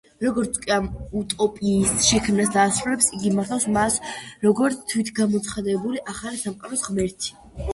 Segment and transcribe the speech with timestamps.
[0.25, 0.85] როგორც კი ამ
[1.19, 3.99] უტოპიის შექმნას დაასრულებს, იგი მართავს მას,
[4.47, 7.33] როგორც თვითგამოცხადებული „ახალი სამყაროს ღმერთი“.